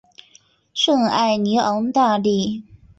[0.73, 2.63] 圣艾尼昂大地。